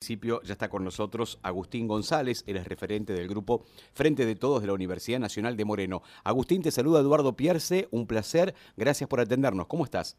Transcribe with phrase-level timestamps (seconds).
[0.00, 4.62] principio ya está con nosotros Agustín González, él es referente del grupo Frente de Todos
[4.62, 6.02] de la Universidad Nacional de Moreno.
[6.24, 9.66] Agustín, te saluda Eduardo Pierce, un placer, gracias por atendernos.
[9.66, 10.16] ¿Cómo estás?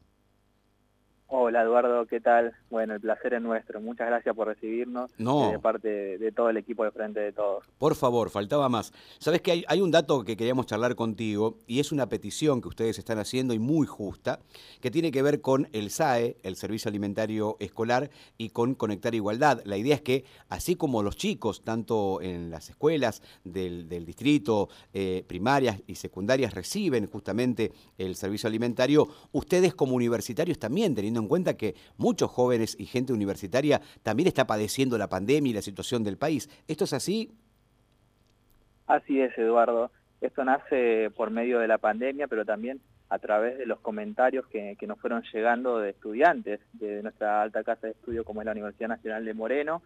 [1.33, 2.52] Hola Eduardo, ¿qué tal?
[2.70, 3.79] Bueno, el placer es nuestro.
[3.79, 5.50] Muchas gracias por recibirnos no.
[5.52, 7.63] de parte de todo el equipo de Frente de Todos.
[7.77, 8.91] Por favor, faltaba más.
[9.18, 12.67] Sabes que hay, hay, un dato que queríamos charlar contigo y es una petición que
[12.67, 14.41] ustedes están haciendo y muy justa,
[14.81, 19.61] que tiene que ver con el SAE, el Servicio Alimentario Escolar, y con Conectar Igualdad.
[19.63, 24.68] La idea es que, así como los chicos, tanto en las escuelas del, del distrito,
[24.93, 31.27] eh, primarias y secundarias, reciben justamente el servicio alimentario, ustedes como universitarios también, teniendo en
[31.27, 36.03] cuenta que muchos jóvenes y gente universitaria también está padeciendo la pandemia y la situación
[36.03, 36.49] del país.
[36.67, 37.31] ¿Esto es así?
[38.88, 39.91] Así es, Eduardo.
[40.20, 42.79] Esto nace por medio de la pandemia, pero también
[43.12, 47.88] a través de los comentarios que, nos fueron llegando de estudiantes de nuestra alta casa
[47.88, 49.84] de estudio como es la Universidad Nacional de Moreno.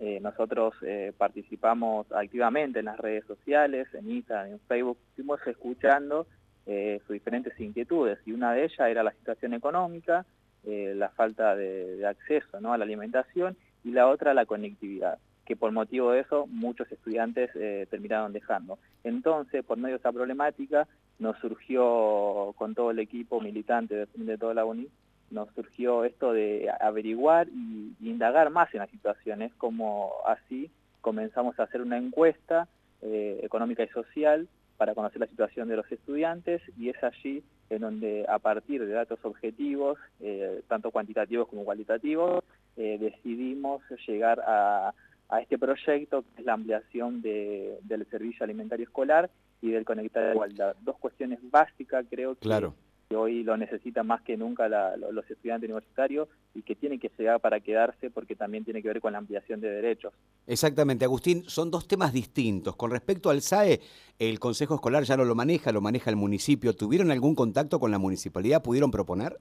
[0.00, 6.26] Eh, nosotros eh, participamos activamente en las redes sociales, en Instagram, en Facebook, fuimos escuchando
[6.66, 10.26] eh, sus diferentes inquietudes y una de ellas era la situación económica,
[10.66, 12.72] eh, la falta de, acceso ¿no?
[12.72, 17.50] a la alimentación y la otra la conectividad, que por motivo de eso muchos estudiantes
[17.54, 18.78] eh, terminaron dejando.
[19.02, 24.38] Entonces, por medio de esa problemática, nos surgió con todo el equipo militante de, de
[24.38, 24.88] toda la UNI,
[25.30, 31.58] nos surgió esto de averiguar y, y indagar más en las situaciones, como así comenzamos
[31.60, 32.66] a hacer una encuesta
[33.02, 37.80] eh, económica y social para conocer la situación de los estudiantes y es allí en
[37.80, 42.44] donde a partir de datos objetivos, eh, tanto cuantitativos como cualitativos,
[42.76, 44.92] eh, decidimos llegar a,
[45.28, 49.30] a, este proyecto que es la ampliación de, del servicio alimentario escolar
[49.62, 50.76] y del conectar igualdad.
[50.82, 52.74] Dos cuestiones básicas creo que, claro.
[53.14, 57.12] Que hoy lo necesitan más que nunca la, los estudiantes universitarios y que tiene que
[57.16, 60.12] llegar para quedarse porque también tiene que ver con la ampliación de derechos.
[60.48, 62.74] Exactamente, Agustín, son dos temas distintos.
[62.74, 63.80] Con respecto al SAE,
[64.18, 66.74] el Consejo Escolar ya no lo maneja, lo maneja el municipio.
[66.74, 68.64] ¿Tuvieron algún contacto con la municipalidad?
[68.64, 69.38] ¿Pudieron proponer?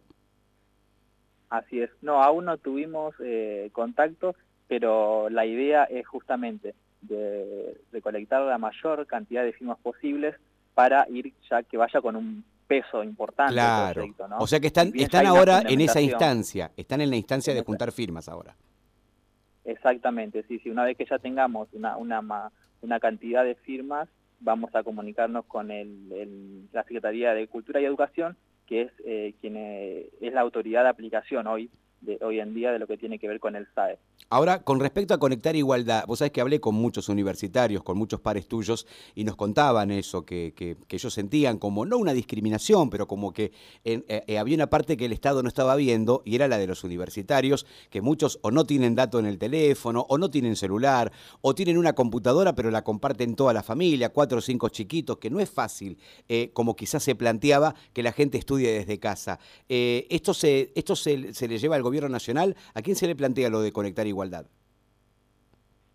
[1.50, 1.90] Así es.
[2.04, 4.36] No, aún no tuvimos eh, contacto,
[4.68, 10.36] pero la idea es justamente de recolectar la mayor cantidad de firmas posibles
[10.76, 12.44] para ir ya que vaya con un
[12.82, 13.54] peso importante.
[13.54, 13.94] Claro.
[13.94, 14.38] Proyecto, ¿no?
[14.40, 17.92] O sea que están, están ahora en esa instancia, están en la instancia de juntar
[17.92, 18.56] firmas ahora.
[19.66, 20.70] Exactamente, sí, sí.
[20.70, 22.52] Una vez que ya tengamos una, una,
[22.82, 27.86] una cantidad de firmas, vamos a comunicarnos con el, el, la Secretaría de Cultura y
[27.86, 28.36] Educación,
[28.66, 31.70] que es eh, quien eh, es la autoridad de aplicación hoy
[32.22, 33.98] hoy en día de lo que tiene que ver con el SAE.
[34.30, 38.20] Ahora, con respecto a conectar igualdad, vos sabés que hablé con muchos universitarios, con muchos
[38.20, 43.08] pares tuyos, y nos contaban eso, que, que, ellos sentían como, no una discriminación, pero
[43.08, 43.52] como que
[43.84, 46.66] eh, eh, había una parte que el Estado no estaba viendo, y era la de
[46.66, 51.12] los universitarios, que muchos o no tienen dato en el teléfono, o no tienen celular,
[51.42, 55.30] o tienen una computadora, pero la comparten toda la familia, cuatro o cinco chiquitos, que
[55.30, 55.98] no es fácil,
[56.28, 59.40] eh, como quizás se planteaba, que la gente estudie desde casa.
[59.68, 63.16] Esto se, esto se, se le lleva al gobierno gobierno nacional, ¿a quién se le
[63.16, 64.48] plantea lo de conectar igualdad?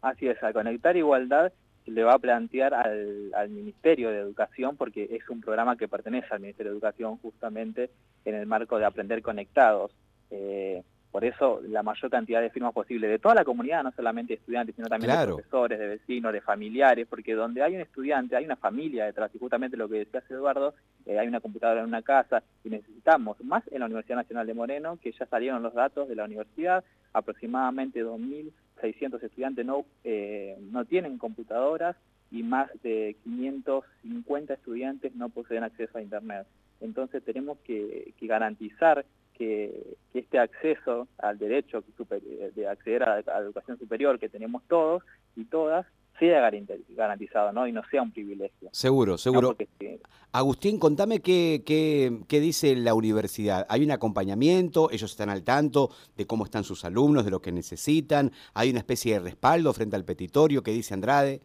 [0.00, 1.52] Así es, a conectar igualdad
[1.86, 6.40] le va a plantear al, Ministerio de Educación porque es un programa que pertenece al
[6.40, 7.90] Ministerio de Educación justamente
[8.24, 9.90] en el marco de Aprender Conectados.
[10.30, 14.34] Eh, por eso la mayor cantidad de firmas posible de toda la comunidad, no solamente
[14.34, 15.36] de estudiantes, sino también claro.
[15.36, 19.30] de profesores, de vecinos, de familiares, porque donde hay un estudiante hay una familia detrás,
[19.34, 20.74] y justamente lo que decía Eduardo,
[21.06, 24.54] eh, hay una computadora en una casa y necesitamos, más en la Universidad Nacional de
[24.54, 30.84] Moreno, que ya salieron los datos de la universidad, aproximadamente 2.600 estudiantes no, eh, no
[30.84, 31.96] tienen computadoras
[32.30, 36.46] y más de 550 estudiantes no poseen acceso a Internet.
[36.80, 39.04] Entonces tenemos que, que garantizar
[39.38, 41.82] que, que, este acceso al derecho
[42.54, 45.02] de acceder a la educación superior que tenemos todos
[45.36, 45.86] y todas
[46.18, 46.50] sea
[46.88, 47.66] garantizado ¿no?
[47.66, 48.68] y no sea un privilegio.
[48.72, 49.48] Seguro, seguro.
[49.48, 50.00] No, porque,
[50.32, 53.66] Agustín, contame qué, qué, qué, dice la universidad.
[53.68, 54.90] ¿Hay un acompañamiento?
[54.90, 58.32] ¿Ellos están al tanto de cómo están sus alumnos, de lo que necesitan?
[58.54, 60.62] ¿Hay una especie de respaldo frente al petitorio?
[60.62, 61.40] ¿Qué dice Andrade?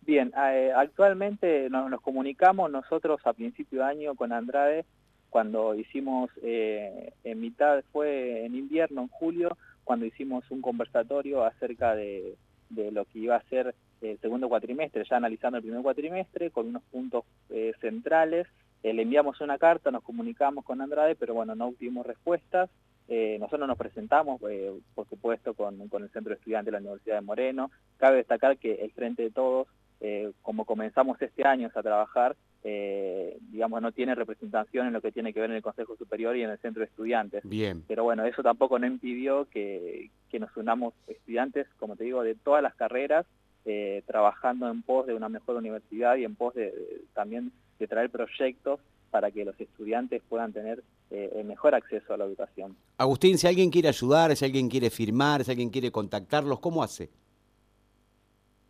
[0.00, 4.84] Bien, eh, actualmente nos, nos, comunicamos nosotros a principio de año con Andrade
[5.32, 11.94] cuando hicimos, eh, en mitad, fue en invierno, en julio, cuando hicimos un conversatorio acerca
[11.94, 12.36] de,
[12.68, 16.82] lo que iba a ser el segundo cuatrimestre, ya analizando el primer cuatrimestre, con unos
[16.82, 18.46] puntos eh, centrales.
[18.82, 22.68] Eh, le enviamos una carta, nos comunicamos con Andrade, pero bueno, no obtuvimos respuestas.
[23.08, 24.40] Nosotros nos presentamos,
[24.94, 27.70] por supuesto, con, con, el Centro de Estudiantes de la Universidad de Moreno.
[27.98, 29.68] Cabe destacar que el Frente de Todos,
[30.40, 35.32] como comenzamos este año a trabajar, eh, digamos, no tiene representación en lo que tiene
[35.32, 37.42] que ver en el Consejo Superior y en el Centro de Estudiantes.
[37.44, 37.82] Bien.
[37.88, 42.34] Pero bueno, eso tampoco no impidió que, que nos unamos estudiantes, como te digo, de
[42.34, 43.26] todas las carreras,
[43.64, 48.10] eh, trabajando en pos de una mejor universidad y en pos de, también de traer
[48.10, 48.80] proyectos
[49.10, 52.76] para que los estudiantes puedan tener eh, mejor acceso a la educación.
[52.96, 57.10] Agustín, si alguien quiere ayudar, si alguien quiere firmar, si alguien quiere contactarlos, ¿cómo hace?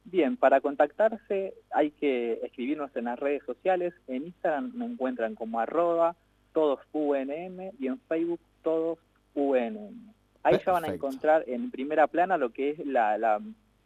[0.05, 3.95] Bien, para contactarse hay que escribirnos en las redes sociales.
[4.09, 6.17] En Instagram me encuentran como arroba
[6.53, 8.99] todos UNM y en Facebook todos
[9.35, 10.13] UNM.
[10.43, 13.41] Ahí ya van a encontrar en primera plana lo que es la, la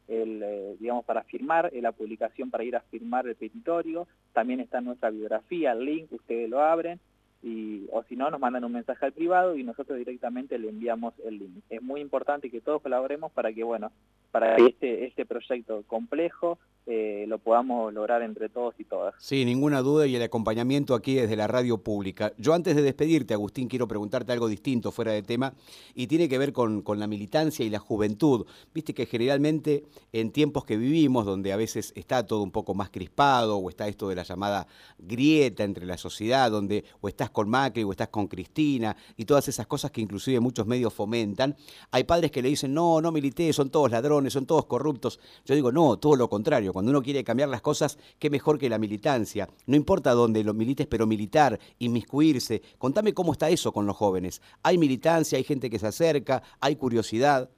[0.08, 4.06] el, eh, digamos, para firmar, la publicación para ir a firmar el petitorio.
[4.32, 7.00] También está nuestra biografía, el link, ustedes lo abren.
[7.42, 11.14] Y, o si no, nos mandan un mensaje al privado y nosotros directamente le enviamos
[11.24, 11.62] el link.
[11.70, 13.92] Es muy importante que todos colaboremos para que, bueno,
[14.32, 19.14] para que este, este proyecto complejo eh, lo podamos lograr entre todos y todas.
[19.18, 22.32] Sí, ninguna duda y el acompañamiento aquí desde la radio pública.
[22.38, 25.52] Yo antes de despedirte, Agustín, quiero preguntarte algo distinto fuera de tema
[25.94, 28.46] y tiene que ver con, con la militancia y la juventud.
[28.72, 32.90] Viste que generalmente en tiempos que vivimos, donde a veces está todo un poco más
[32.90, 34.68] crispado o está esto de la llamada
[34.98, 39.66] grieta entre la sociedad, donde o con Macri o estás con Cristina y todas esas
[39.66, 41.56] cosas que inclusive muchos medios fomentan,
[41.90, 45.20] hay padres que le dicen, no, no milité, son todos ladrones, son todos corruptos.
[45.44, 48.68] Yo digo, no, todo lo contrario cuando uno quiere cambiar las cosas, qué mejor que
[48.68, 49.48] la militancia.
[49.66, 52.62] No importa dónde lo milites, pero militar, inmiscuirse.
[52.78, 54.42] Contame cómo está eso con los jóvenes.
[54.62, 57.50] ¿Hay militancia, hay gente que se acerca, hay curiosidad?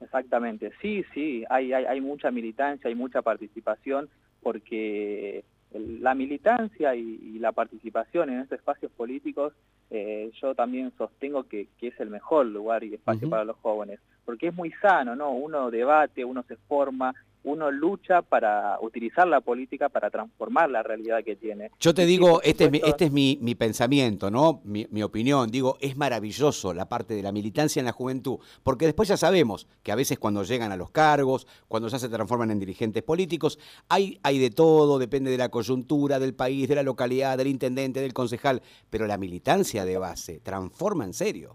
[0.00, 4.08] Exactamente, sí, sí, hay, hay, mucha militancia, hay mucha participación,
[4.42, 5.44] porque
[5.78, 9.52] la militancia y, la participación en estos espacios políticos,
[9.90, 14.48] eh, yo también sostengo que, es el mejor lugar y espacio para los jóvenes, porque
[14.48, 15.30] es muy sano, ¿no?
[15.30, 17.14] Uno debate, uno se forma,
[17.46, 21.70] uno lucha para utilizar la política para transformar la realidad que tiene.
[21.78, 24.60] Yo te digo, este es, mi, este es mi, pensamiento, ¿no?
[24.64, 25.48] Mi, mi, opinión.
[25.48, 29.68] Digo, es maravilloso la parte de la militancia en la juventud, porque después ya sabemos
[29.84, 33.60] que a veces cuando llegan a los cargos, cuando ya se transforman en dirigentes políticos,
[33.88, 38.00] hay, hay de todo, depende de la coyuntura, del país, de la localidad, del intendente,
[38.00, 38.60] del concejal,
[38.90, 41.54] pero la militancia de base transforma en serio.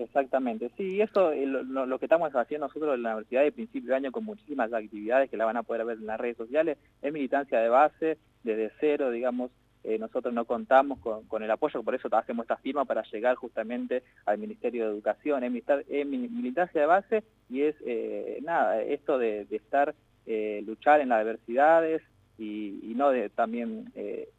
[0.00, 3.96] Exactamente, sí, eso es lo, que estamos haciendo nosotros en la universidad de principio de
[3.96, 7.12] año con muchísimas actividades que la van a poder ver en las redes sociales, es
[7.12, 9.50] militancia de base, desde cero, digamos,
[9.84, 14.02] eh, nosotros no contamos con, el apoyo, por eso hacemos esta firma para llegar justamente
[14.24, 19.94] al Ministerio de Educación, es, militancia de base y es, eh, nada, esto de, estar,
[20.24, 22.00] eh, luchar en las diversidades
[22.38, 23.92] y, no de también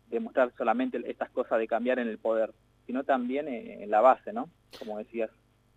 [0.09, 2.51] demostrar solamente estas cosas de cambiar en el poder,
[2.87, 4.49] sino también en la base, ¿no?
[4.79, 5.29] Como decías.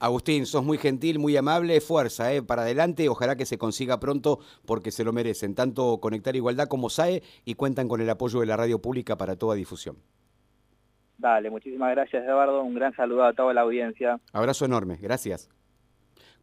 [0.05, 4.39] Agustín, sos muy gentil, muy amable, fuerza, eh, para adelante, ojalá que se consiga pronto
[4.67, 8.47] porque se lo merecen, tanto Conectar Igualdad como SAE y cuentan con el apoyo de
[8.47, 9.97] la radio pública para toda difusión.
[11.17, 14.21] Dale, muchísimas gracias Eduardo, un gran saludo a toda la audiencia.
[14.35, 15.49] Abrazo enorme, gracias.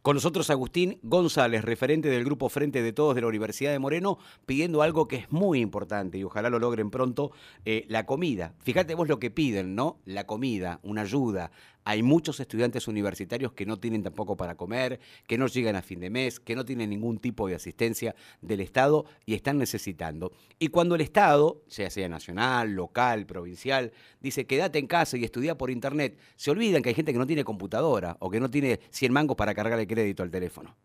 [0.02, 4.18] Con nosotros Agustín González, referente del Grupo Frente de Todos de la Universidad de Moreno,
[4.46, 7.30] pidiendo algo que es muy importante y ojalá lo logren pronto,
[7.64, 8.52] eh, la comida.
[8.58, 9.98] Fíjate vos lo que piden, ¿no?
[10.04, 11.52] La comida, una ayuda.
[11.84, 16.00] Hay muchos estudiantes universitarios que no tienen tampoco para comer, que no llegan a fin
[16.00, 20.32] de mes, que no tienen ningún tipo de asistencia del Estado y están necesitando.
[20.58, 25.58] Y cuando el Estado, sea sea nacional, local, provincial, dice quédate en casa y estudia
[25.58, 28.80] por internet, se olvidan que hay gente que no tiene computadora o que no tiene
[28.90, 30.76] 100 mangos para cargar el crédito al teléfono.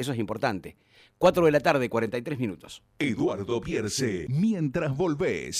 [0.00, 0.76] Eso es importante.
[1.18, 2.82] 4 de la tarde, 43 minutos.
[2.98, 5.58] Eduardo Pierce, mientras volvés.